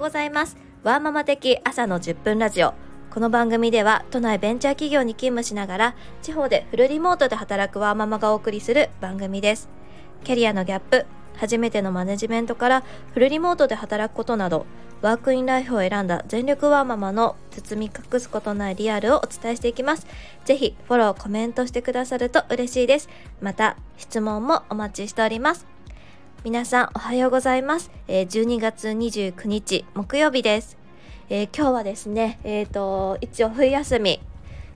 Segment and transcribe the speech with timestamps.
[0.00, 2.72] うございますワーママ的朝の10分ラジオ
[3.10, 9.68] この番組では都内ベンチャー企業に勤務しながら地方でフルリモートで働くワーママがお送りする番組です
[10.24, 11.04] キャリアのギャップ
[11.36, 12.82] 初めてのマネジメントから
[13.12, 14.64] フルリモートで働くことなど
[15.02, 20.06] ワークインライフを選んだ全力ワーママの包み隠すことないリアルをお伝えしていきます。
[20.44, 23.08] ぜひフォロー、コメントしてくださると嬉しいです。
[23.40, 25.79] また質問もお待ちしております。
[26.42, 27.90] 皆さんおはようございます。
[28.08, 30.78] えー、12月29日木曜日です。
[31.28, 34.20] えー、今日はですね、えっ、ー、と、一応冬休み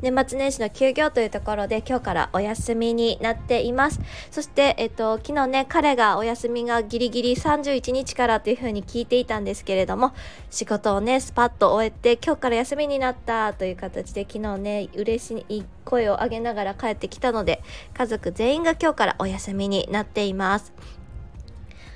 [0.00, 4.00] 年末年始の休業というところで今日からお休みになっています。
[4.32, 10.12] そして、えっと、昨日ね、彼がお休みがギリギリ31日からというふうに聞いていたんですけれども、
[10.50, 17.62] 仕事をね、スパッと終えて今日から休みになったという形で昨日ね、嬉しい声を上げながら帰ってきたので、
[17.94, 20.72] 家族全員が今日からお休みになっています。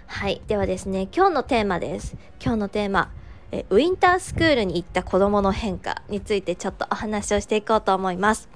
[0.06, 0.40] はい。
[0.46, 2.16] ではですね、今日のテーマです。
[2.40, 3.10] 今日のテーマ。
[3.52, 8.48] えウィンタースクールに行った子どもの変化についてちょっとお話をしていこうと思います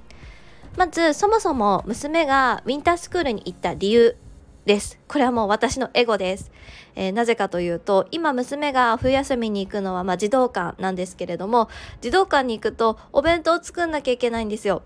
[0.77, 4.17] まずそもそも娘がウィンタースクールに行った理由
[4.65, 6.51] ですこれはもう私のエゴです、
[6.95, 11.69] えー、なぜかというと今娘が冬休みに行くのはまあ児童館なんですけれども
[12.01, 14.83] 児童館に行くとお弁当を作んなきゃいけないんですよ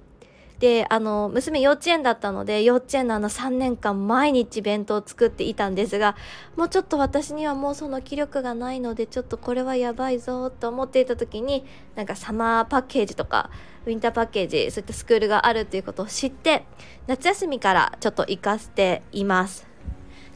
[0.59, 6.15] であの娘幼稚園だったので幼稚園のあの3年間毎日弁当を作っていたんですが
[6.55, 13.49] もうちょっと私にはもうその気力がないのでちょっとこれはやばいぞと思っていた時になんかサマーパッケージとか
[13.85, 16.65] ウィンターパッケージそういったスクールがあるということを知って
[17.07, 19.67] 夏休みからちょっと行かせています。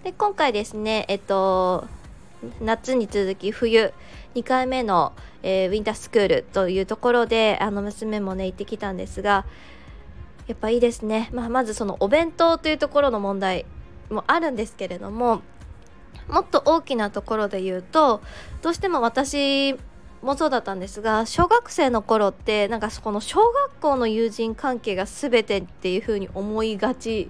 [0.03, 1.87] で今回ですねえっと
[2.61, 3.93] 夏に続き冬
[4.35, 9.45] 2回目の、えー、ウィンタースクールというところであの娘もね行ってきたんですが
[10.49, 13.67] やっぱいいですね、まあ、まずそのお弁当というところの問題
[14.09, 15.43] もあるんですけれども
[16.27, 18.21] もっと大きなところで言うと
[18.63, 19.75] どうしても私
[20.23, 27.29] もそうだったんですが小学生の頃ってなんかそこの小学校の友人関係が全てっていう風に思いがち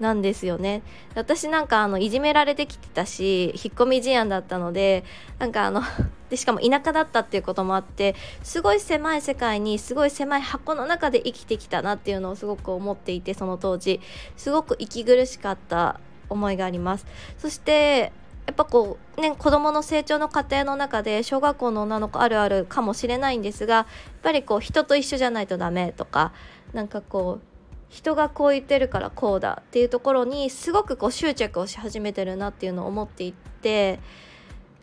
[0.00, 0.82] なんですよね。
[1.14, 5.04] 私なんかあのいじめられてきてたし引っ込み思案だったので
[5.38, 5.82] なんかあの
[6.30, 14.00] でしかも田舎だったっていうこともあってすごい狭い世界にすごい狭い箱の中で生きてきたなっていうのをすごく思っていてその当時。
[14.36, 17.06] すごく息苦しかった思いがあります。
[17.38, 18.12] そして
[18.46, 23.86] やっぱこうね子どもの成長の過程の中で小学校の女の子あるあるかもしれないんですがやっ
[24.22, 26.32] ぱりこう人と一緒じゃないとダメとか
[26.72, 27.51] なんかこう
[27.92, 34.00] 人がこう言ってるからこうだっていうところにすごくこう執着をし始めてるなっていうのを思っていって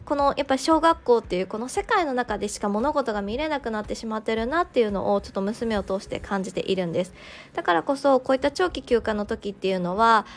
[0.06, 7.14] このやっぱり小学校っていうこの世界の中でしか物事が見れなくなってしまってるなっていうのをちょっと娘を通して感じているんです。
[7.54, 10.28] だからこそこういった長期休暇の時っていうのは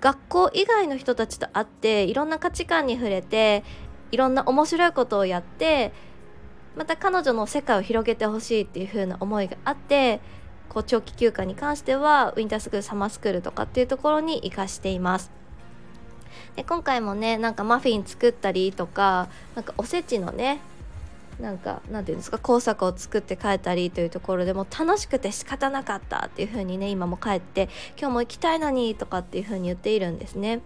[0.00, 3.62] 学校以外の人たちと会っていろんな価値観に触れて
[4.10, 5.92] いろんな面白いことをやって
[6.76, 10.20] また彼女の世界を広げてほしいっていう風な思いがあって
[10.72, 15.30] こう長期休暇に関してはウィンタースクールサマースクールとかっていうところに生かしています。
[16.56, 20.60] で今回もねなんかマフィン作ったりとかなんかおせちのね
[21.40, 27.68] なんかなんていうんですか工作を作って帰ったりというところでも楽しくて仕方なかったっていう風にね今も帰って
[27.98, 30.60] 今日も行きたいのにとかっていう風に言っているんですね。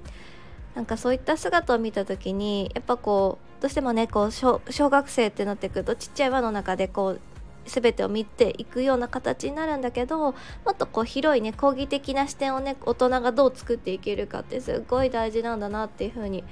[0.75, 7.21] なんかそういった姿を見た時にやっぱこうどうしてもねこう小学生ってなってくるとちっちゃい輪の中でこう
[7.67, 10.35] 全てを見ていくような形になるんだけども
[10.71, 16.45] っとこう広いね講義的な視点をね大人がどう作っていけるかってすごい大事なんだなっていうふうに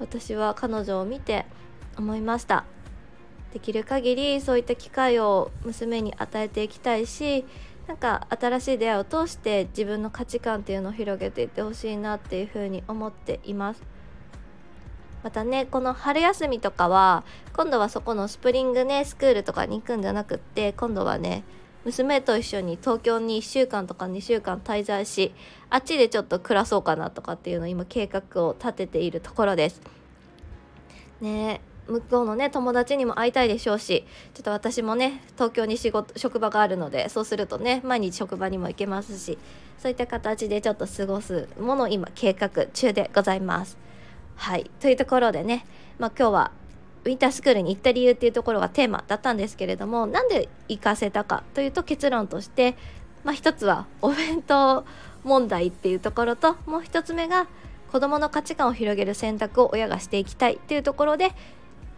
[0.00, 1.46] 私は彼女を見て
[1.96, 2.64] 思いました。
[3.52, 7.44] できる限りそういった機会を娘に与えていきたいし
[7.86, 13.82] なんか新しい出会いを通して自分の価値観っていうのを広げていってほしいなっていうふうに思っています。
[15.24, 17.24] またねこの春休みとかは
[17.54, 21.44] 今度はそこのスプリングねスクールとかに行くんじゃなくって今度はね
[21.86, 25.34] 娘と一緒に東京に1週間とか2週間滞在し
[25.70, 29.80] あっちでちょっと暮らそうかなとかっていうのを今計画を立てているところです。
[31.22, 39.38] ね向こうのね友達にも会いたいでしょうしちょっと私もね東京に仕事職場があるのでそうするとね毎日職場にも行けますし
[39.78, 43.84] そういった形でちょっと過ごすものを今計画中でございます。
[44.36, 44.70] はい。
[44.80, 45.66] というところでね、
[45.98, 46.52] まあ、今日は
[47.04, 52.76] ウィンタースクールに行った理由っていうところがテーマだったんですけれどもなんで行かせたかというと結論として、
[53.24, 54.84] まあ、一つはお弁当
[55.22, 57.46] 問題っていうところともう一つ目が
[57.92, 61.32] 子どもの価値観を広げる選択を親がしていきたいっていうところで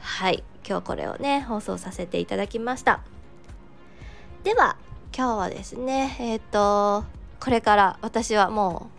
[0.00, 0.42] はい。
[0.68, 3.00] 今日これをね放送させていただきました。
[4.42, 4.76] では
[5.16, 7.06] 今日はですねえっ、ー、と
[7.38, 8.90] これから私はも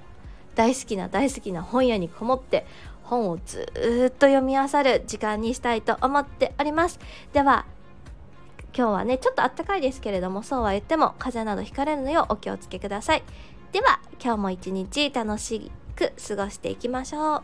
[0.53, 2.65] う大好きな大好きな本屋にこもって
[3.07, 3.65] 本をず
[4.07, 6.99] っと読み漁る時間にしたいと思っております。
[7.33, 7.65] では
[8.77, 13.23] 今日はねちょっとあったかいですけれどもそうは言っても風邪などひかれるのようお気をつけください。
[13.71, 17.43] では今日も一日楽しく過ごしていきましょう。